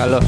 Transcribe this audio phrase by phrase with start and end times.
[0.00, 0.18] Halo.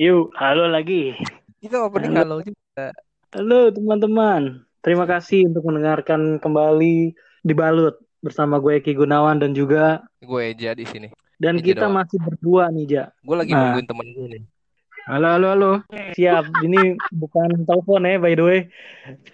[0.00, 1.12] Yuk, halo lagi.
[1.60, 2.88] Kita opening halo juga.
[3.34, 4.64] Halo teman-teman.
[4.80, 7.12] Terima kasih untuk mendengarkan kembali
[7.44, 11.08] Dibalut bersama gue Eki Gunawan dan juga Gue Eja di sini.
[11.36, 12.00] dan Eja kita doang.
[12.00, 13.04] masih berdua nih, Ja.
[13.20, 13.60] Gue lagi Nah.
[13.70, 14.42] nungguin temen gue nih.
[15.08, 15.72] Halo, halo, halo.
[16.12, 16.44] Siap.
[16.60, 16.80] Ini
[17.12, 18.60] bukan telepon ya, by the way.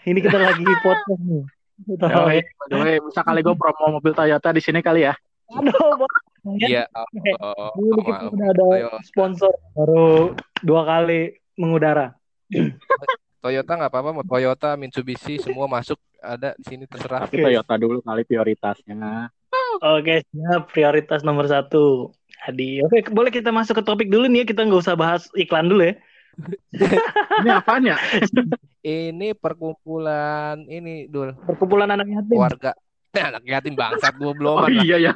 [0.02, 1.42] Ini kita lagi podcast nih.
[1.98, 5.14] By the way, bisa kali gue promo mobil Toyota di sini kali ya.
[5.50, 6.06] Aduh.
[6.44, 6.84] Iya.
[7.40, 8.32] Oh, Ini kita maaf.
[8.32, 8.98] udah ada Toyota.
[9.02, 10.06] sponsor baru
[10.60, 11.20] dua kali
[11.56, 12.12] mengudara.
[13.42, 17.24] Toyota nggak apa-apa, mau Toyota, Mitsubishi semua masuk ada di sini terserah.
[17.24, 19.28] Tapi Toyota dulu kali prioritasnya.
[19.80, 20.70] Oke, siap.
[20.70, 22.12] Prioritas nomor satu.
[22.40, 22.84] Hadi.
[22.84, 24.46] Oke, boleh kita masuk ke topik dulu nih ya.
[24.46, 25.94] Kita nggak usah bahas iklan dulu ya.
[27.40, 27.96] Ini apaan ya?
[28.80, 32.36] Ini perkumpulan ini dul Perkumpulan anak yatim.
[32.36, 32.72] warga.
[33.14, 35.12] Nah, anak yatim bangsat gue belum Oh iya ya.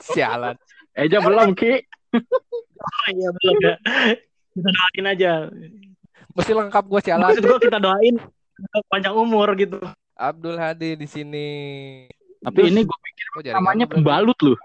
[0.00, 0.54] sialan.
[0.94, 1.82] Eja belum Ki.
[2.14, 3.74] Oh, iya belum ya.
[4.54, 5.32] Kita doain aja.
[6.34, 7.26] Mesti lengkap gue sialan.
[7.26, 8.16] Maksud gua kita doain
[8.86, 9.78] panjang umur gitu.
[10.14, 11.48] Abdul Hadi di sini.
[12.40, 14.58] Tapi ini gue pikir Oh, namanya pembalut loh.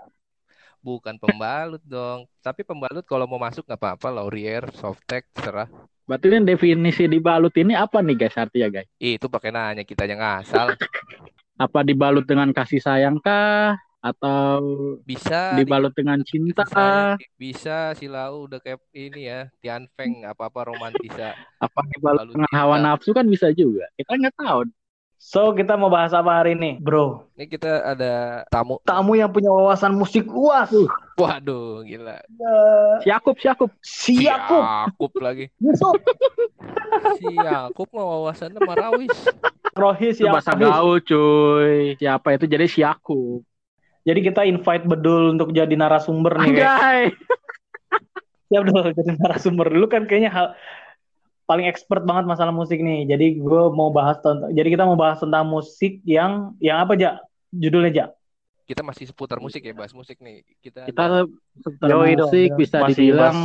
[0.82, 2.26] Bukan pembalut dong.
[2.42, 4.08] Tapi pembalut kalau mau masuk nggak apa-apa.
[4.10, 5.70] Laurier, Softtek, terserah.
[6.06, 8.90] Berarti ini definisi dibalut ini apa nih guys artinya guys?
[9.02, 10.74] Itu pakai nanya kita yang ngasal.
[11.56, 13.80] Apa dibalut dengan kasih sayang kah?
[14.04, 14.60] Atau
[15.02, 16.62] Bisa dibalut dengan cinta?
[16.68, 22.52] Saya bisa Silau udah kayak ini ya Tian Feng apa-apa romantisa Apa dibalut Balut dengan
[22.52, 22.60] cinta.
[22.60, 23.88] hawa nafsu kan bisa juga.
[23.98, 24.70] Kita nggak tahu.
[25.16, 27.32] So, kita mau bahas apa hari ini, Bro?
[27.34, 30.70] Ini kita ada tamu Tamu yang punya wawasan musik luas.
[31.16, 32.20] Waduh gila
[33.04, 33.72] Siakup, siakup.
[33.80, 34.64] Siakup.
[34.64, 35.96] Siakup lagi Yusuf.
[37.24, 39.16] Siakup mah wawasannya marawis
[39.76, 42.00] Rohis yang bahasa gaul cuy.
[42.00, 43.44] Siapa itu jadi siakup.
[44.08, 46.64] Jadi kita invite Bedul untuk jadi narasumber nih.
[46.64, 47.02] Anjay.
[48.48, 49.68] Siap dulu jadi narasumber.
[49.76, 50.48] Lu kan kayaknya hal
[51.44, 53.04] paling expert banget masalah musik nih.
[53.04, 57.20] Jadi gue mau bahas tentang jadi kita mau bahas tentang musik yang yang apa aja?
[57.52, 58.06] Judulnya aja.
[58.66, 62.50] Kita masih seputar musik ya bahas musik nih kita Kita ada- seputar Yoi dong, musik
[62.50, 62.58] ya.
[62.58, 63.38] bisa Masih dibilang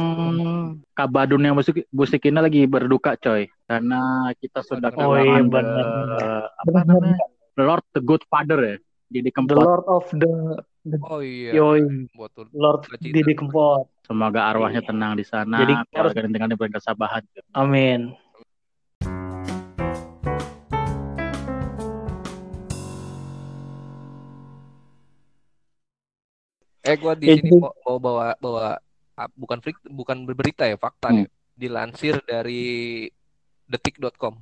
[0.90, 4.00] kabadunnya musik musik ini lagi berduka coy karena
[4.34, 5.86] kita sudah Oh, iya, kehilangan benar.
[6.16, 7.20] eh, apa namanya
[7.52, 8.76] The Lord the Good Father ya
[9.10, 10.32] jadi The Kempot Lord of the
[11.02, 11.84] oh iya Yoi,
[12.50, 12.88] Lord.
[12.96, 13.84] Didi Kempot.
[14.02, 17.22] semoga arwahnya tenang di sana Jadi keluarga dan tinggalnya berkesabahan
[17.52, 18.16] Amin.
[26.90, 28.66] Eh gua di Ya, sini mau, mau bawa bawa
[29.14, 31.16] ah, bukan frik- bukan berita ya fakta Hmm.
[31.16, 33.06] nih dilansir dari
[33.64, 34.34] detik.com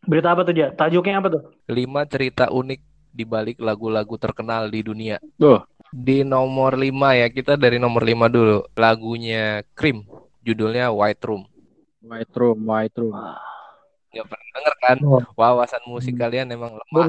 [0.00, 0.70] Berita apa tuh dia?
[0.70, 1.42] Tajuknya apa tuh?
[1.68, 5.18] lima cerita unik di balik lagu-lagu terkenal di dunia.
[5.36, 5.58] Tuh.
[5.88, 8.62] Di nomor 5 ya, kita dari nomor 5 dulu.
[8.72, 10.04] Lagunya Cream,
[10.40, 11.42] judulnya White Room.
[12.00, 13.12] White Room White Room
[14.08, 14.96] Gak pernah denger kan?
[15.02, 15.20] Oh.
[15.34, 16.22] Wawasan musik Hmm.
[16.22, 17.08] kalian emang Gue lemah.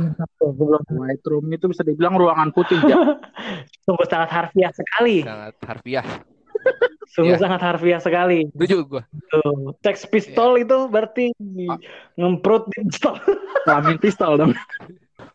[0.52, 2.96] belum White Room itu bisa dibilang ruangan putih ya
[3.86, 5.24] Sungguh sangat harfiah sekali.
[5.24, 6.06] Sangat harfiah.
[7.16, 7.42] Sungguh Ya.
[7.42, 8.52] sangat harfiah sekali.
[8.52, 9.04] Setuju gua.
[9.32, 9.74] Tuh.
[9.80, 11.32] Sex pistol itu berarti
[11.66, 11.80] Ah.
[12.16, 13.16] ngemprut di pistol.
[13.66, 14.54] kelamin pistol dong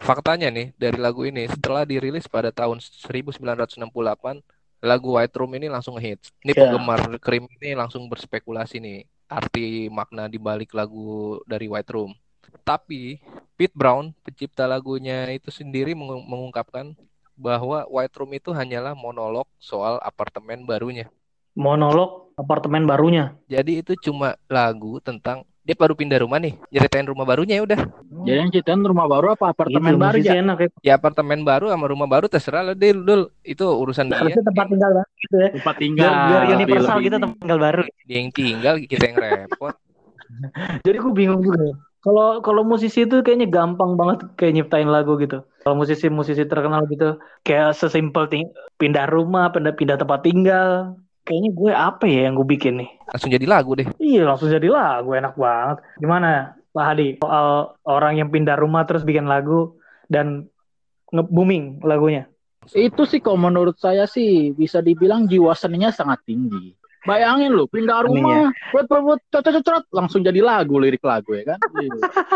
[0.01, 4.41] Faktanya nih, dari lagu ini setelah dirilis pada tahun 1968,
[4.81, 6.29] lagu White Room ini langsung hits.
[6.41, 6.69] Ini Ya.
[6.69, 12.13] penggemar Cream ini langsung berspekulasi nih arti makna di balik lagu dari White Room.
[12.65, 13.21] Tapi
[13.55, 16.97] Pete Brown, pencipta lagunya itu sendiri mengu- mengungkapkan
[17.35, 21.11] bahwa White Room itu hanyalah monolog soal apartemen barunya.
[21.55, 23.39] Monolog apartemen barunya.
[23.47, 27.81] Jadi itu cuma lagu tentang dia baru pindah rumah nih, ceritain rumah barunya ya udah.
[28.23, 30.69] jadi yang ceritain rumah baru apa apartemen baru ya enak ya.
[30.85, 33.33] Ya apartemen baru sama rumah baru terserah lah Dil, Dul.
[33.41, 34.21] Itu urusan dia.
[34.21, 35.49] Harusnya tempat tinggal baru gitu ya.
[35.57, 37.23] tempat Biar, tinggal biar lebih- universal lebih kita ini.
[37.25, 37.83] tempat tinggal baru.
[38.05, 39.75] Dia yang tinggal, kita yang repot.
[40.85, 41.63] Jadi gue bingung juga.
[41.65, 41.75] ya.
[42.05, 45.41] Kalau kalau musisi itu kayaknya gampang banget kayak nyiptain lagu gitu.
[45.65, 51.01] Kalau musisi-musisi terkenal gitu kayak sesimpel ting- pindah rumah, pindah pindah tempat tinggal.
[51.25, 52.91] Kayaknya gue apa ya yang gue bikin nih?
[53.09, 53.89] Langsung jadi lagu deh.
[53.97, 55.77] Iya langsung jadi lagu enak banget.
[55.97, 59.81] Gimana Pak Hadi soal orang yang pindah rumah terus bikin lagu
[60.13, 60.53] dan
[61.09, 62.29] nge-booming lagunya?
[62.73, 66.77] Itu sih kalau menurut saya sih bisa dibilang jiwa seninya sangat tinggi.
[67.05, 71.59] Bayangin lu pindah rumah, buat buat cocok langsung jadi lagu lirik lagu ya kan.
[71.75, 71.91] Iya.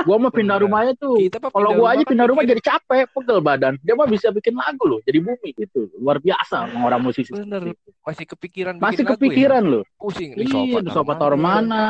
[0.05, 0.67] Gua mau pindah Bener.
[0.69, 1.17] rumahnya tuh.
[1.55, 3.75] Kalau gua aja kan pindah rumah jadi capek, pegel badan.
[3.81, 5.88] Dia mah bisa bikin lagu loh, jadi bumi gitu.
[5.97, 7.32] Luar biasa orang, -orang musisi.
[7.32, 7.73] Bener.
[8.05, 9.82] masih kepikiran Masih bikin lagu kepikiran loh.
[9.85, 9.97] ya?
[10.00, 10.79] Pusing di Iya, sofa.
[10.85, 11.82] di sofa taruh mana?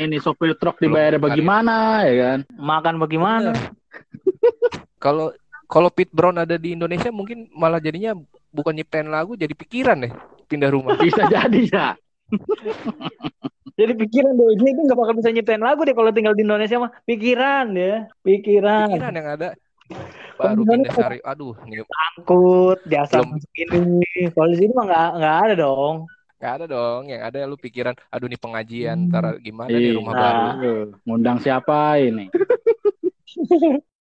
[0.00, 2.38] Ini sopir truk dibayar bagaimana ya kan?
[2.56, 3.52] Makan bagaimana?
[4.96, 5.32] Kalau
[5.68, 8.16] kalau Pete Brown ada di Indonesia mungkin malah jadinya
[8.54, 10.12] bukan nyiptain lagu jadi pikiran deh
[10.46, 10.96] pindah rumah.
[10.96, 11.86] Bisa jadi ya.
[13.74, 16.78] Jadi pikiran deh, dia itu nggak bakal bisa nyiptain lagu deh kalau tinggal di Indonesia
[16.78, 16.94] mah.
[17.02, 18.86] Pikiran ya, pikiran.
[18.86, 19.48] Pikiran yang ada
[20.38, 21.18] baru pindah sari.
[21.26, 21.82] Aduh, nih
[22.14, 23.42] Angkut, jasa Belum.
[23.58, 24.30] ini.
[24.30, 25.96] Kalau di sini mah nggak nggak ada dong.
[26.38, 27.02] nggak ada dong.
[27.10, 29.08] Yang ada lu pikiran, aduh nih pengajian, Hmm.
[29.10, 29.96] ntar gimana nih Iya.
[29.98, 30.22] rumah Nah.
[30.22, 30.76] baru.
[31.02, 32.30] Ngundang siapa ini?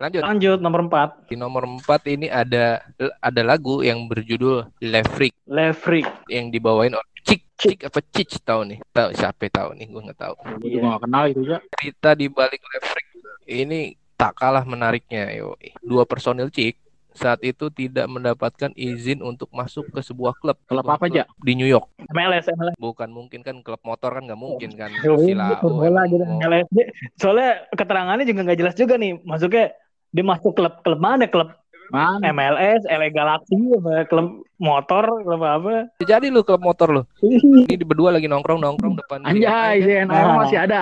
[0.00, 0.22] Lanjut.
[0.22, 1.28] Lanjut nomor 4.
[1.28, 2.80] Di nomor 4 ini ada
[3.20, 6.08] ada lagu yang berjudul Levrik Levrik.
[6.26, 10.16] yang dibawain oleh Cik Cik apa Cic tahu nih tahu siapa tahu nih gue nggak
[10.18, 11.58] tahu Gue juga gak kenal itu ya.
[11.76, 13.06] cerita di balik Levrik
[13.44, 13.80] ini
[14.14, 16.80] tak kalah menariknya yo dua personil Cik
[17.10, 21.28] saat itu tidak mendapatkan izin untuk masuk ke sebuah klub Klub Sebuah apa, Ja?
[21.36, 22.72] di New York MLS, MLS.
[22.78, 26.24] bukan mungkin kan klub motor kan nggak mungkin kan sila bola gitu.
[26.24, 26.66] MLS.
[27.14, 29.20] Soalnya keterangannya juga nggak jelas juga nih.
[29.20, 29.74] Masuknya
[30.10, 31.30] dia masuk klub klub mana?
[31.30, 31.54] Klub
[31.90, 32.22] Mana?
[32.30, 33.58] MLS, LA Galaxy,
[34.06, 35.90] klub motor, klub apa?
[35.98, 40.06] jadi lu klub motor lu ini di berdua lagi nongkrong nongkrong depan Anjay, kan?
[40.06, 40.36] ZNR Ah.
[40.38, 40.80] masih ada.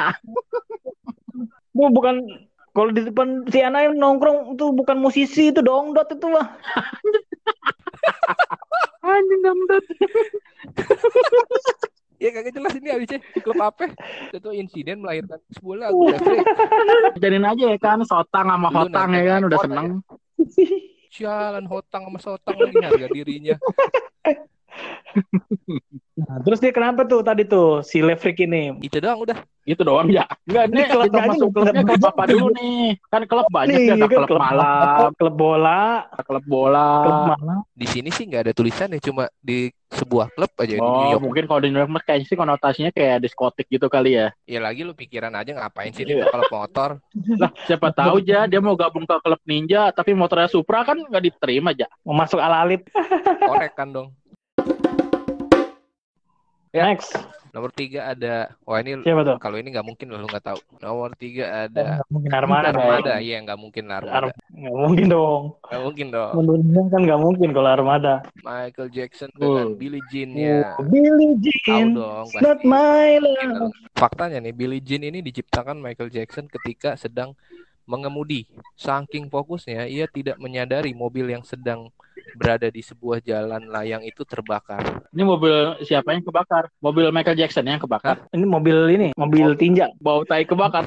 [1.72, 2.20] Bu, bukan
[2.76, 6.44] kalau di depan si Ana yang nongkrong itu bukan musisi itu dongdot itu mah.
[9.08, 9.84] Anjing gamdot.
[12.18, 13.94] Ya kagak jelas ini abisnya klub apa?
[14.34, 16.10] Itu insiden melahirkan sebuah lagu.
[17.22, 20.02] Jadiin aja ya kan, Sotang sama Hotang ya kan, udah seneng.
[21.08, 23.56] Sialan hotang sama sotang lagi harga dirinya.
[26.18, 28.74] Nah, terus dia kenapa tuh tadi tuh si Levrik ini?
[28.82, 29.38] Itu doang udah.
[29.62, 30.26] Itu doang ya.
[30.48, 32.84] Enggak, nih Ini aja masuk klubnya klub klub apa dulu nih?
[33.06, 35.82] Kan klub banyak ya, ada kan klub malam, klub bola,
[36.26, 36.88] klub bola.
[37.06, 37.58] klub malam.
[37.70, 41.22] Di sini sih nggak ada tulisannya, cuma di sebuah klub aja di New Oh, York.
[41.22, 44.32] mungkin kalau di New York mah kayaknya sih konotasinya kayak diskotik gitu kali ya.
[44.44, 46.32] Ya lagi lu pikiran aja ngapain sih di Iya.
[46.32, 46.90] klub motor?
[47.36, 51.22] Lah, siapa tahu aja dia mau gabung ke klub ninja, tapi motornya Supra kan nggak
[51.22, 51.86] diterima aja.
[52.02, 52.82] Mau masuk ala-alit.
[53.38, 54.08] Korek kan dong.
[56.70, 56.84] Ya.
[56.92, 57.16] Next.
[57.48, 59.40] Nomor tiga ada, wah ini Siapa tuh?
[59.40, 60.60] kalau ini nggak mungkin lu nggak tahu.
[60.84, 62.66] Nomor tiga ada Nggak mungkin Armada.
[62.76, 64.28] Armada, iya nggak mungkin Armada.
[64.52, 65.42] Nggak mungkin dong.
[65.64, 66.32] Nggak mungkin dong.
[66.36, 68.14] Menurutnya kan nggak mungkin kalau Armada.
[68.44, 69.76] Michael Jackson dengan Oh.
[69.80, 70.76] Billie Jean ya.
[70.76, 73.72] Oh, Billie Tahu Jean, dong not my love.
[73.96, 77.32] Faktanya nih, Billie Jean ini diciptakan Michael Jackson ketika sedang
[77.88, 78.44] mengemudi.
[78.76, 81.88] Saking fokusnya, ia tidak menyadari mobil yang sedang
[82.36, 85.06] berada di sebuah jalan layang itu terbakar.
[85.14, 86.69] Ini mobil siapa yang kebakar?
[86.82, 88.28] Mobil Michael Jackson yang kebakar.
[88.34, 89.88] Ini mobil ini, mobil tinja.
[90.02, 90.84] Bau tai kebakar.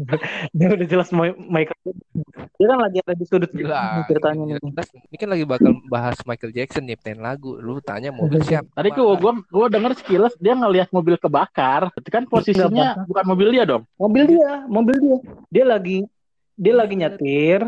[0.56, 1.76] Dia udah jelas mau Michael.
[2.56, 4.72] Dia kan lagi ada di sudut Gila, ceritanya ini.
[5.12, 7.56] Ini kan lagi bakal bahas Michael Jackson nyiptain lagu.
[7.60, 8.68] Lu tanya mobil siapa?
[8.76, 11.92] Tadi gua gua gua denger sekilas dia ngelihat mobil kebakar.
[11.96, 13.84] Itu kan posisinya bukan mobil dia dong.
[13.96, 15.16] Mobil dia, mobil dia.
[15.52, 16.04] Dia lagi
[16.60, 17.64] dia lagi nyetir,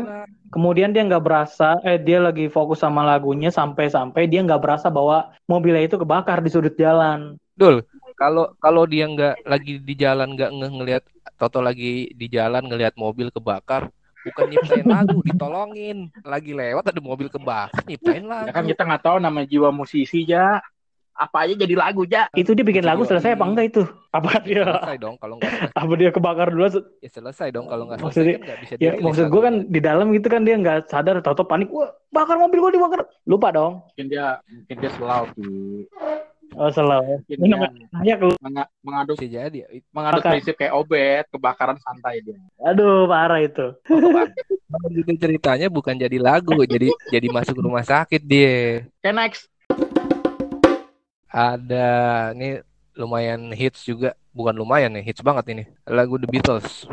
[0.53, 5.33] kemudian dia nggak berasa, eh dia lagi fokus sama lagunya sampai-sampai dia nggak berasa bahwa
[5.49, 7.33] mobilnya itu kebakar di sudut jalan.
[7.57, 7.81] Dul,
[8.13, 11.03] kalau kalau dia nggak lagi di jalan nggak nge ngelihat
[11.33, 13.89] Toto lagi di jalan ngelihat mobil kebakar,
[14.21, 16.13] bukan nyiptain lagu, ditolongin.
[16.21, 18.45] Lagi lewat ada mobil kebakar, nyiptain lagu.
[18.45, 20.61] Ya kan kita nggak tahu nama jiwa musisi ya.
[21.13, 22.25] Apa aja jadi lagu ya.
[22.33, 23.83] Itu dia bikin lagu selesai apa enggak itu?
[24.09, 25.77] Apa dia selesai dong kalau nggak selesai.
[25.77, 26.65] apa dia kebakar dulu?
[27.01, 29.79] Ya selesai dong kalau nggak selesai Maksudnya- kan nggak bisa Ya maksud gue kan di
[29.79, 33.85] dalam gitu kan dia nggak sadar, toto panik, wah bakar mobil gue dibakar, lupa dong.
[33.93, 35.85] Mungkin dia mungkin dia slow sih.
[36.53, 37.25] Oh selalu.
[37.25, 38.29] Ini namanya kayak lu.
[38.37, 39.65] menga- mengadu bisa jadi.
[39.89, 40.31] mengadu Bakar.
[40.37, 42.37] prinsip kayak obet, kebakaran santai dia.
[42.61, 43.73] Aduh parah itu.
[44.93, 48.85] Gitu ceritanya bukan jadi lagu, jadi jadi masuk rumah sakit dia.
[49.01, 49.52] Oke next.
[51.33, 51.89] Ada
[52.37, 52.61] ini
[52.93, 55.63] lumayan hits juga, bukan lumayan nih, hits banget ini.
[55.89, 56.85] Lagu The Beatles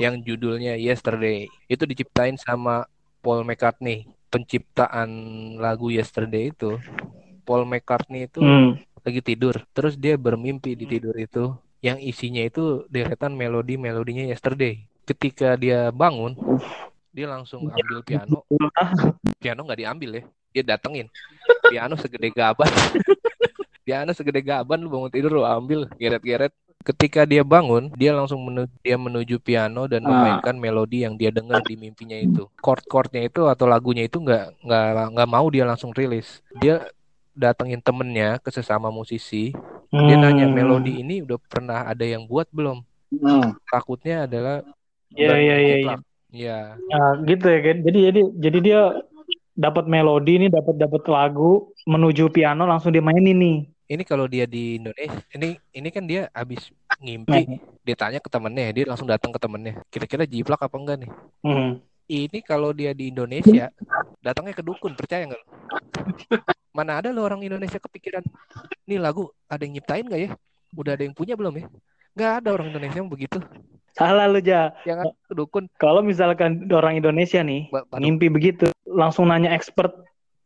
[0.00, 1.52] yang judulnya Yesterday.
[1.68, 2.88] Itu diciptain sama
[3.20, 4.08] Paul McCartney.
[4.32, 5.12] Penciptaan
[5.60, 6.80] lagu Yesterday itu
[7.44, 8.80] Paul McCartney itu Hmm.
[9.04, 11.52] lagi tidur, terus dia bermimpi di tidur itu
[11.84, 14.88] yang isinya itu deretan melodi-melodinya Yesterday.
[15.04, 16.32] Ketika dia bangun,
[17.12, 18.46] dia langsung ambil piano.
[19.42, 20.22] Piano nggak diambil ya,
[20.54, 21.10] dia datengin.
[21.72, 22.68] Piano segede gaban.
[23.82, 26.52] piano segede gaban lu bangun tidur lu ambil geret-geret.
[26.82, 30.10] Ketika dia bangun, dia langsung menuju, dia menuju piano dan Ah.
[30.10, 32.50] memainkan melodi yang dia dengar di mimpinya itu.
[32.58, 36.42] Chord-chordnya itu atau lagunya itu nggak nggak nggak mau dia langsung rilis.
[36.58, 36.82] Dia
[37.32, 39.54] datengin temennya ke sesama musisi.
[39.88, 40.58] Dia nanya Hmm.
[40.58, 42.82] melodi ini udah pernah ada yang buat belum?
[43.14, 43.54] Hmm.
[43.64, 44.66] Takutnya adalah
[45.12, 45.76] Iya iya iya.
[45.78, 45.96] iya.
[46.32, 46.58] Iya.
[46.88, 47.76] Nah, gitu ya kan.
[47.84, 48.80] Jadi jadi jadi dia
[49.52, 53.56] dapat melodi nih, dapat dapat lagu, menuju piano langsung dia mainin nih.
[53.92, 56.72] Ini kalau dia di Indonesia, ini ini kan dia habis
[57.28, 57.48] Nah, ngimpi,
[57.84, 59.74] dia tanya ke temennya, dia langsung datang ke temennya.
[59.88, 61.10] Kira-kira jiplak apa enggak nih?
[61.44, 61.70] hmm.
[62.12, 63.72] Ini kalau dia di Indonesia,
[64.20, 65.40] datangnya ke dukun, percaya nggak?
[65.40, 65.46] lo?
[66.76, 68.24] Mana ada lo orang Indonesia kepikiran,
[68.88, 70.30] nih lagu ada yang nyiptain nggak ya?
[70.76, 71.66] Udah ada yang punya belum ya?
[72.12, 73.40] Nggak ada orang Indonesia yang begitu.
[73.92, 74.72] Salah lu Ja.
[74.82, 79.92] Ada ke dukun, Kalau misalkan orang Indonesia nih ba- ngimpi begitu, langsung nanya expert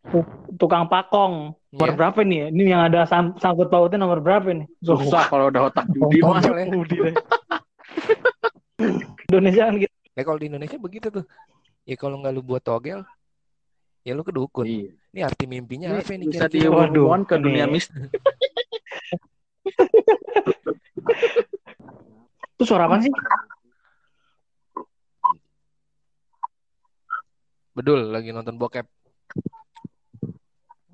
[0.05, 1.55] tu- tukang pakong.
[1.71, 1.97] Nomor Iya.
[1.97, 2.51] berapa nih?
[2.51, 4.67] Ini yang ada sam- sangkut pautnya nomor berapa nih?
[4.81, 6.43] Susah kalau udah otak judi Oh, mah.
[9.27, 9.95] Indonesia kan gitu.
[10.13, 11.25] Ya kalau di Indonesia begitu tuh.
[11.85, 13.07] Ya kalau nggak lu buat togel,
[14.03, 14.67] ya lu ke dukun.
[14.67, 14.91] Iya.
[15.13, 18.11] Ini arti mimpinya Ini apa nih bisa dihubungkan ke ini- dunia mistis.
[22.57, 23.13] Itu suara apa sih?
[27.77, 28.89] Bedul lagi nonton bokep.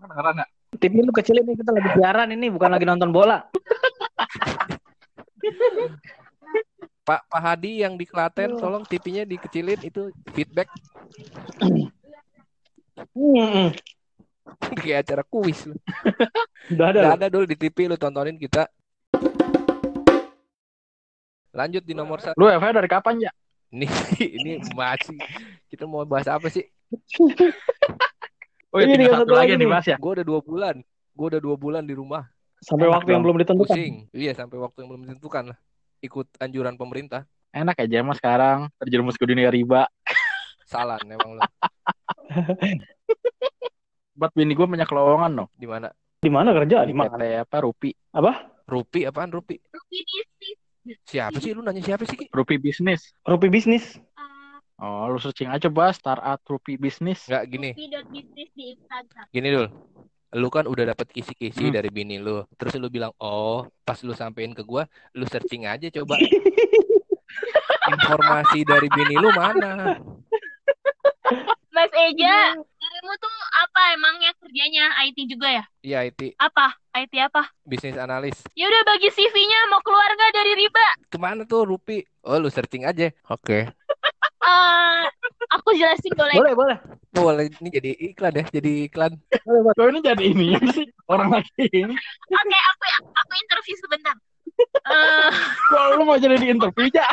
[0.02, 0.48] Nggak?
[0.82, 3.46] TV lu kecil ini kita lagi siaran ini bukan lagi nonton bola.
[7.06, 10.66] Pak Pak Hadi yang di Klaten, tolong TV-nya dikecilin itu feedback
[13.14, 13.72] Hmm,
[14.78, 15.74] kayak acara kuis lu.
[16.74, 17.00] udah ada.
[17.02, 17.12] Loh.
[17.14, 18.66] ada dulu di TV lu tontonin kita.
[21.52, 22.36] Lanjut di nomor satu.
[22.40, 23.32] Lu FH dari kapan ya?
[23.72, 23.86] Ini
[24.40, 25.16] ini masih
[25.68, 26.64] kita mau bahas apa sih?
[28.72, 29.68] Oh iya, Ini tinggal satu lagi nih.
[29.68, 29.96] dibahas ya.
[30.00, 30.76] Gue udah dua bulan.
[31.12, 32.24] Gue udah dua bulan di rumah.
[32.64, 33.76] Sampai Enak waktu yang belum ditentukan.
[33.76, 33.94] Pusing.
[34.16, 35.58] Iya sampai waktu yang belum ditentukan lah.
[36.00, 37.28] Ikut anjuran pemerintah.
[37.52, 39.84] Enak aja mas sekarang terjerumus ke dunia riba.
[40.64, 41.42] Salah emang lo.
[44.18, 45.48] Buat bini gue banyak lowongan loh.
[45.52, 45.92] Di mana?
[46.22, 46.88] Di mana kerja?
[46.88, 47.20] Di mana?
[47.44, 47.60] Apa?
[47.60, 47.92] Rupi.
[48.68, 49.60] Rupi apaan Rupi?
[51.06, 52.18] Siapa sih lu nanya siapa sih?
[52.18, 52.26] Ki?
[52.34, 53.14] Rupi bisnis.
[53.22, 53.98] Rupi bisnis.
[54.82, 57.22] Oh, lu searching aja bahas startup Rupi bisnis.
[57.30, 57.70] Enggak gini.
[57.70, 59.24] Rupi.bisnis di Instagram.
[59.30, 59.66] Gini dul.
[60.32, 61.76] Lu kan udah dapet kisi-kisi Hmm.
[61.76, 62.42] dari bini lu.
[62.58, 66.16] Terus lu bilang, "Oh, pas lu sampein ke gua, lu searching aja coba
[67.94, 70.02] informasi dari bini lu mana?"
[71.72, 75.64] Mas Eja, dirimu tuh apa emangnya kerjanya IT juga ya?
[75.80, 76.76] Iya, IT Apa?
[76.92, 77.48] IT apa?
[77.64, 78.36] bisnis analis.
[78.52, 80.86] Ya udah bagi CV-nya mau keluar nggak dari riba?
[81.08, 82.04] Ke mana tuh Rupi?
[82.20, 83.08] Oh, lu searching aja.
[83.32, 83.64] Oke.
[84.42, 85.04] Eh,
[85.54, 86.34] aku jelasin boleh.
[86.34, 86.76] Boleh, boleh.
[87.14, 89.14] Boleh ini jadi iklan ya, jadi iklan.
[89.30, 90.86] Kok ini jadi ini sih?
[91.06, 91.94] Orang lagi ini.
[92.26, 92.84] Oke, aku
[93.14, 94.18] aku interview sebentar.
[94.82, 95.30] Eh,
[95.70, 97.06] Kok lu mau jadi di interview aja?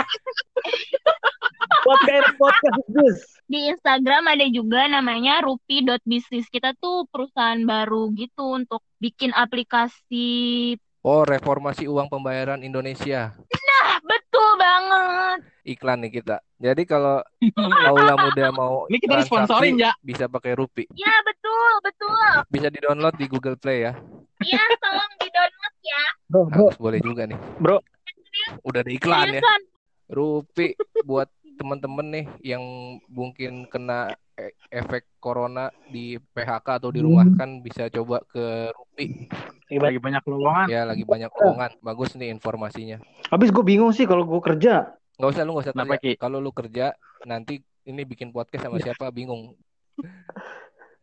[1.85, 6.45] Podcast podcast di Instagram ada juga namanya rupi.bisnis.
[6.53, 10.77] Kita tuh perusahaan baru gitu untuk bikin aplikasi.
[11.01, 13.33] Oh, reformasi uang pembayaran Indonesia.
[13.79, 15.39] Ah, betul banget.
[15.69, 16.41] Iklan nih kita.
[16.57, 17.21] Jadi kalau
[17.85, 19.91] kaula muda mau Ini kita disponsorin transaksi, ya.
[20.01, 20.89] bisa pakai Rupi.
[20.97, 22.17] Ya, betul, betul.
[22.49, 23.93] Bisa di-download di Google Play ya.
[24.41, 26.03] Ya, tolong di-download ya.
[26.25, 26.65] Bro, bro.
[26.73, 27.37] Harus boleh juga nih.
[27.61, 27.77] Bro.
[28.65, 29.41] Udah ada iklan ya.
[29.41, 29.61] Seriusan.
[30.09, 30.73] Rupi
[31.05, 32.63] buat temen-temen nih yang
[33.11, 39.29] mungkin kena e- efek corona di PHK atau di rumah kan bisa coba ke Rupi.
[39.69, 40.65] Lagi banyak lowongan.
[40.65, 41.77] Ya lagi banyak lowongan.
[41.83, 42.97] Bagus nih informasinya.
[43.29, 44.97] Habis gue bingung sih kalau gue kerja.
[45.19, 46.15] Nggak usah lu nggak usah Kenapa, tanya.
[46.15, 46.95] Kalau lu kerja
[47.27, 49.51] nanti ini bikin podcast sama siapa bingung.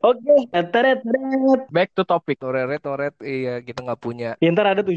[0.00, 1.60] Oke, teret teret.
[1.68, 2.40] Back to topic.
[2.40, 4.32] Toret toret iya kita nggak punya.
[4.40, 4.96] Ya, ntar ada tuh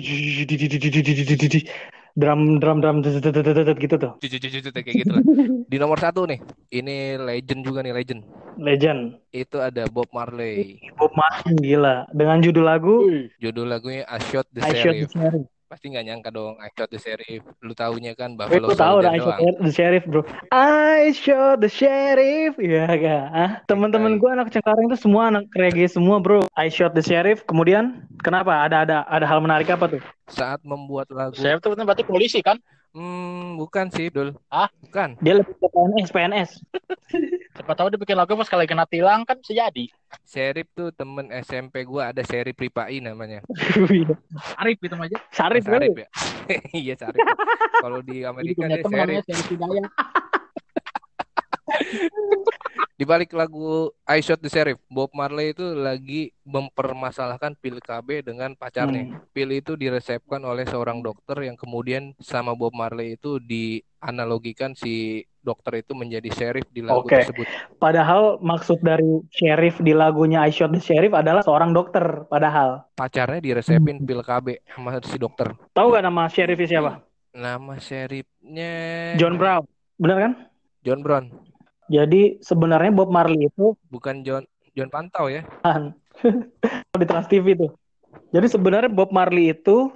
[2.15, 4.11] drum drum drum gitu tuh.
[4.23, 5.23] Kayak gitu lah.
[5.67, 6.39] Di nomor satu nih,
[6.71, 8.23] ini legend juga nih legend.
[8.55, 9.19] Legend.
[9.35, 10.79] Itu ada Bob Marley.
[10.95, 12.07] Bob Marley gila.
[12.15, 13.03] Dengan judul lagu
[13.43, 15.47] Judul lagunya I Shot the I Shot the Sheriff.
[15.69, 15.77] Sheriff.
[15.77, 17.43] Pasti nggak nyangka dong I Shot the Sheriff.
[17.61, 20.21] Lu taunya kan Buffalo tuh tahu dah I Shot the Sheriff bro.
[20.49, 22.57] I Shot the Sheriff.
[22.57, 23.23] Iya gak?
[23.29, 26.41] Ah, teman-teman gue anak Cengkareng tuh semua anak reggae semua bro.
[26.57, 27.45] I Shot the Sheriff.
[27.45, 28.65] Kemudian kenapa?
[28.65, 30.01] Ada ada ada hal menarik apa tuh?
[30.25, 31.37] Saat membuat lagu.
[31.37, 32.57] Saya tuh berarti polisi kan?
[32.89, 34.33] Hmm, bukan sih, Dul.
[34.49, 34.65] Ah?
[34.81, 35.13] Bukan.
[35.21, 36.49] Dia lebih ke PNS PNS.
[37.49, 39.85] Siapa tahu dia bikin lagu pas kali kena tilang kan bisa jadi.
[40.25, 43.41] Sheriff tuh temen SMP gua ada Sheriff Ripai namanya.
[44.61, 45.17] Arif gitu aja.
[45.33, 46.05] Sarif Sarif kali.
[46.05, 46.09] ya?
[46.81, 47.21] Iya, Sarif.
[47.81, 49.25] Kalau di Amerika dia Hidayat.
[52.99, 58.51] Di balik lagu I Shot the Sheriff, Bob Marley itu lagi mempermasalahkan pil KB dengan
[58.59, 59.07] pacarnya.
[59.07, 59.23] Hmm.
[59.31, 65.81] Pil itu diresepkan oleh seorang dokter yang kemudian sama Bob Marley itu dianalogikan si dokter
[65.81, 67.17] itu menjadi sheriff di lagu Oke.
[67.17, 67.49] tersebut.
[67.81, 72.29] Padahal maksud dari sheriff di lagunya I Shot the Sheriff adalah seorang dokter.
[72.29, 75.57] Padahal Pacarnya diresepin pil KB sama si dokter.
[75.73, 76.91] tahu gak nama sheriffnya siapa?
[77.33, 78.73] Nama sheriffnya
[79.17, 79.65] John Brown.
[79.97, 80.31] Bener kan?
[80.85, 81.33] John Brown.
[81.89, 84.45] Jadi sebenarnya Bob Marley itu Bukan John
[84.77, 85.41] John Pantau ya.
[86.99, 87.73] di Trans TV tuh.
[88.29, 89.89] Jadi sebenarnya Bob Marley itu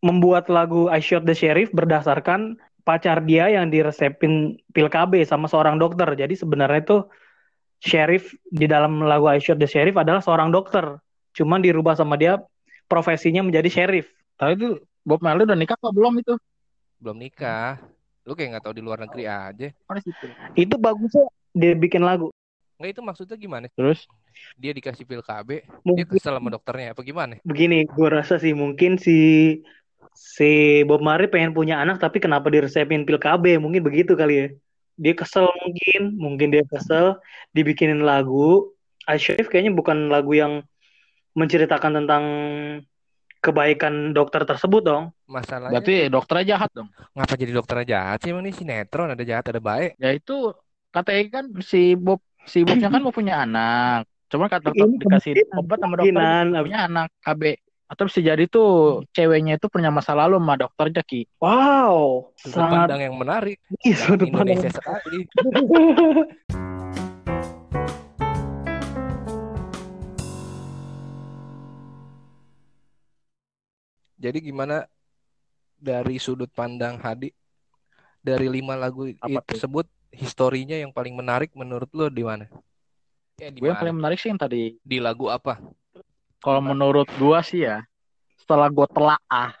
[0.00, 2.56] membuat lagu I Shot the Sheriff berdasarkan
[2.90, 6.10] pacar dia yang diresepin pil KB sama seorang dokter.
[6.18, 6.98] Jadi sebenarnya itu
[7.78, 10.98] Sheriff di dalam lagu I Shot the Sheriff adalah seorang dokter.
[11.38, 12.42] Cuman dirubah sama dia
[12.90, 14.10] profesinya menjadi sheriff.
[14.34, 14.68] Tapi itu
[15.06, 16.34] Bob Marley udah nikah apa belum itu?
[16.98, 17.78] Belum nikah.
[18.26, 19.70] Lu kayak nggak tahu di luar negeri aja.
[19.86, 20.26] Mana situ?
[20.58, 22.34] Itu bagusnya dia bikin lagu.
[22.82, 23.70] Nggak itu maksudnya gimana?
[23.78, 24.10] Terus
[24.56, 27.42] Dia dikasih pil KB, dia Mungkin kesel sama dokternya apa gimana?
[27.42, 29.18] begini, gue rasa sih mungkin si
[30.20, 33.56] si Bob Marley pengen punya anak tapi kenapa diresepin pil KB?
[33.56, 34.46] Mungkin begitu kali ya.
[35.00, 37.16] Dia kesel mungkin, mungkin dia kesel
[37.56, 38.68] dibikinin lagu.
[39.08, 40.60] I Sheriff kayaknya bukan lagu yang
[41.32, 42.24] menceritakan tentang
[43.40, 45.04] kebaikan dokter tersebut dong.
[45.24, 46.92] Masalahnya berarti dokternya jahat dong.
[47.16, 49.96] ngapa jadi dokternya jahat sih emang ini sinetron ada jahat ada baik.
[49.96, 50.52] Ya itu
[50.92, 54.04] katanya kan si Bob si Bobnya kan mau punya anak.
[54.28, 56.12] Cuman kata Ini dikasih obat sama dokter
[56.60, 57.42] punya anak KB.
[57.90, 61.26] Atau bisa jadi tuh ceweknya itu punya masa lalu sama dokternya Ki.
[61.42, 63.58] Wow, Sudut sangat pandang yang menarik.
[63.82, 64.62] Ih, Yang sudut pandang.
[64.62, 65.18] Indonesia sekali.
[74.20, 74.84] Jadi gimana
[75.80, 77.32] dari sudut pandang Hadi
[78.20, 79.56] dari lima lagu Apa tuh?
[79.56, 82.44] tersebut historinya yang paling menarik menurut lo di mana?
[83.40, 84.76] Ya, di Gue yang paling menarik sih yang tadi.
[84.84, 85.56] Di lagu apa?
[86.40, 87.84] Kalau menurut gua sih ya,
[88.40, 89.52] setelah gua telaah,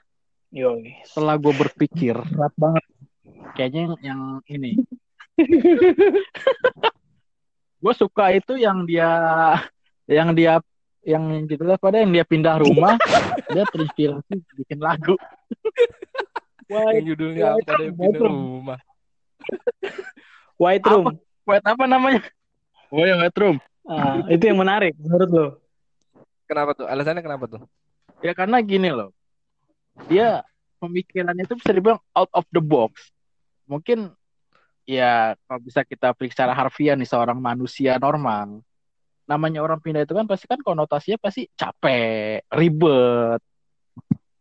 [0.48, 0.96] Yoi.
[1.04, 2.84] setelah gua berpikir, Berat banget.
[3.56, 4.72] kayaknya yang, yang ini.
[7.80, 9.08] gue suka itu yang dia,
[10.04, 10.60] yang dia,
[11.00, 13.00] yang judulnya pada yang dia pindah rumah,
[13.48, 15.16] dia terinspirasi bikin lagu.
[16.68, 18.36] Yang judulnya apa Room, pindah White Room.
[18.36, 18.78] rumah.
[20.60, 21.10] White Apa?
[21.64, 22.20] Apa namanya?
[22.92, 23.56] Oh yang White Room.
[23.88, 25.46] Ah, itu yang menarik menurut lo.
[26.50, 26.90] Kenapa tuh?
[26.90, 27.62] Alasannya kenapa tuh?
[28.26, 29.14] Ya karena gini loh,
[30.10, 30.42] dia
[30.82, 33.14] pemikirannya itu bisa dibilang out of the box.
[33.70, 34.10] Mungkin
[34.82, 38.66] ya kalau bisa kita periksa secara harfiah nih seorang manusia normal,
[39.30, 43.38] namanya orang pindah itu kan pasti kan konotasinya pasti capek, ribet.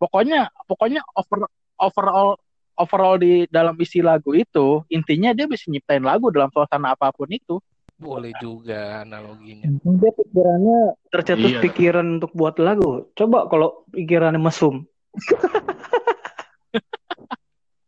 [0.01, 1.45] Pokoknya pokoknya over
[1.77, 2.41] overall
[2.73, 7.29] overall di dalam isi lagu itu intinya dia bisa nyiptain lagu dalam suasana apa pun
[7.29, 7.61] itu.
[7.99, 9.67] Boleh juga analoginya.
[9.75, 10.79] Dia pikirannya
[11.11, 11.61] tercetus Iya.
[11.61, 13.11] pikiran untuk buat lagu.
[13.11, 14.87] Coba kalau pikirannya mesum.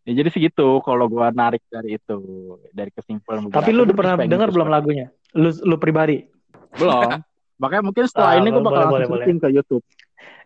[0.02, 2.17] Ya jadi segitu kalau gua narik dari itu
[2.74, 3.54] dari kesimpulan.
[3.54, 5.13] Tapi lu udah pernah dengar belum lagunya?
[5.38, 6.26] Lu lu pribadi.
[6.74, 7.21] Belum.
[7.62, 9.30] Makanya mungkin setelah Ah, ini gue bakal boleh, boleh.
[9.30, 9.86] ke YouTube.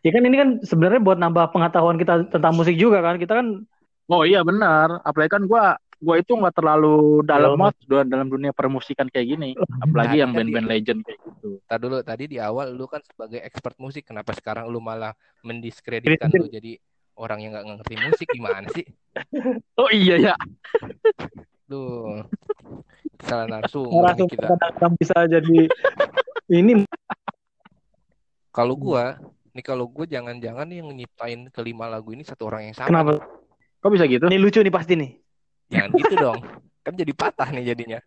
[0.04, 3.16] Ya kan ini kan sebenarnya buat nambah pengetahuan kita tentang musik juga kan.
[3.16, 3.64] Kita kan
[4.06, 5.02] Oh iya benar.
[5.02, 5.64] Apalagi kan gue
[5.96, 9.50] gue itu nggak terlalu dalam banget dalam, dunia permusikan kayak gini.
[9.80, 11.50] Apalagi Tadi yang band-band legend kayak gitu.
[11.64, 16.30] Tadi dulu tadi di awal lu kan sebagai expert musik, kenapa sekarang lu malah mendiskreditkan
[16.36, 16.78] lu jadi
[17.16, 18.86] orang yang nggak ngerti musik gimana sih?
[19.80, 20.36] Oh iya ya.
[21.72, 22.04] Lu
[23.24, 24.48] salah nih kita.
[24.52, 25.60] kadang-kadang bisa jadi
[26.60, 26.84] ini
[28.52, 29.20] Kalau gua,
[29.52, 32.88] nih kalau gua jangan-jangan yang nyiptain kelima lagu ini satu orang yang sama.
[32.88, 33.20] kenapa?
[33.84, 34.32] Kok bisa gitu?
[34.32, 35.25] Ini lucu nih pasti nih.
[35.72, 36.40] Jangan gitu dong.
[36.86, 38.00] Kan jadi patah nih jadinya.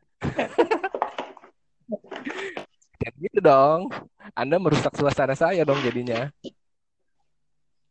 [2.99, 3.81] Jangan gitu dong.
[4.35, 6.29] Anda merusak suasana saya dong jadinya.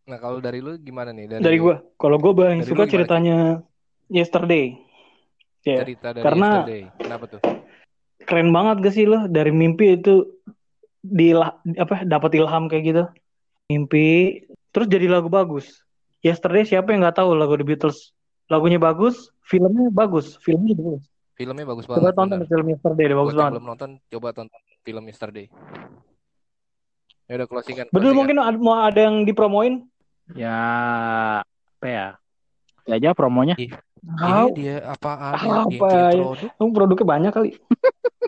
[0.07, 1.27] Nah, kalau dari lu gimana nih?
[1.27, 1.83] Dari, Dari gua.
[1.99, 3.59] Kalau gua paling suka ceritanya
[4.07, 4.79] Yesterday.
[5.67, 5.83] Ya.
[5.83, 6.81] cerita dari Karena- Yesterday.
[6.95, 7.41] Kenapa tuh?
[8.27, 10.27] keren banget gak sih lo dari mimpi itu
[10.99, 11.31] di
[11.79, 13.03] apa dapat ilham kayak gitu
[13.71, 14.43] mimpi
[14.75, 15.79] terus jadi lagu bagus
[16.19, 18.11] yesterday siapa yang nggak tahu lagu The Beatles
[18.51, 22.17] lagunya bagus filmnya bagus filmnya bagus Filmnya bagus coba banget.
[22.17, 22.49] tonton bener.
[22.49, 25.45] film yesterday deh bagus Buat banget belum nonton, coba tonton film Yesterday.
[27.23, 27.85] Ya udah closingan.
[27.87, 28.17] betul closingan.
[28.17, 29.73] mungkin ada, mau ada yang dipromoin
[30.33, 30.57] Ya
[31.77, 32.07] apa ya?
[32.83, 33.53] Ya aja promonya.
[33.55, 36.23] Ini Tahu, dia apaan Apa yang ya?
[36.25, 36.51] produk?
[36.73, 37.49] produknya banyak kali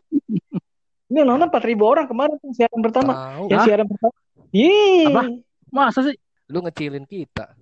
[1.10, 3.44] ini yang nonton 4000 orang kemarin tuh siaran pertama Tahu.
[3.50, 3.66] yang Hah?
[3.66, 4.14] siaran pertama
[4.50, 5.06] Yeay.
[5.08, 5.22] Apa?
[5.70, 6.16] Masa sih?
[6.46, 7.54] Lu ngecilin kita.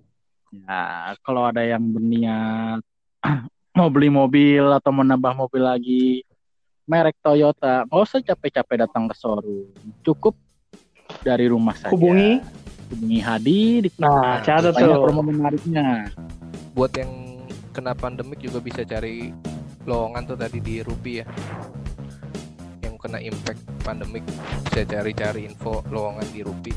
[0.50, 0.80] Ya
[1.20, 2.80] kalau ada yang berniat
[3.76, 6.04] mau beli mobil atau mau nambah mobil lagi
[6.88, 9.68] merek Toyota, nggak usah capek-capek datang ke showroom.
[10.00, 10.32] Cukup
[11.20, 11.92] dari rumah saja.
[11.92, 12.40] hubungi
[12.88, 16.08] hubungi Hadi di nah banyak tuh promo menariknya.
[16.72, 17.12] Buat yang
[17.76, 19.30] kena pandemik juga bisa cari
[19.84, 21.26] lowongan tuh tadi di Rupi ya.
[22.80, 24.24] Yang kena impact pandemik
[24.72, 26.72] bisa cari-cari info lowongan di Rupi.